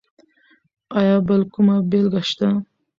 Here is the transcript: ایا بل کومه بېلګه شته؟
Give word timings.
ایا 0.99 1.15
بل 1.27 1.41
کومه 1.53 1.75
بېلګه 1.89 2.21
شته؟ 2.29 2.47